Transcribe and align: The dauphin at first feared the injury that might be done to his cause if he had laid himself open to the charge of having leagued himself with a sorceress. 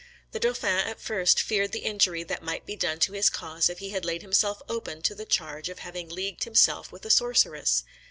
The 0.31 0.39
dauphin 0.39 0.79
at 0.79 0.99
first 0.99 1.39
feared 1.39 1.73
the 1.73 1.81
injury 1.85 2.23
that 2.23 2.41
might 2.41 2.65
be 2.65 2.75
done 2.75 2.97
to 3.01 3.11
his 3.13 3.29
cause 3.29 3.69
if 3.69 3.77
he 3.77 3.91
had 3.91 4.03
laid 4.03 4.23
himself 4.23 4.59
open 4.67 5.03
to 5.03 5.13
the 5.13 5.25
charge 5.27 5.69
of 5.69 5.77
having 5.77 6.09
leagued 6.09 6.43
himself 6.45 6.91
with 6.91 7.05
a 7.05 7.11
sorceress. 7.11 7.83